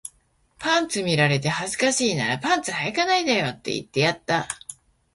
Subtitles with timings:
[0.57, 4.47] パンツ見られて恥ずかしいならパンツ履かないでよって言ってやった